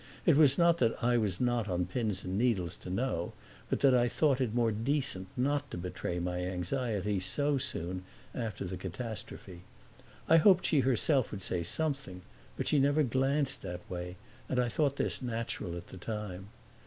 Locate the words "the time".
15.89-16.47